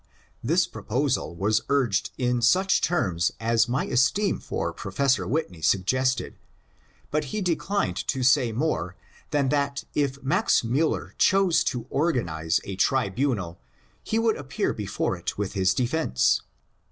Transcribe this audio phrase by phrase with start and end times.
[0.43, 6.33] This proposal was urged in such terms as my esteem for Professor Whitney suggested)
[7.11, 8.95] hut he declined to say more
[9.29, 13.59] than that if Max Miiller chose to organize a tribunal
[14.03, 16.41] he would appear before it with his defence.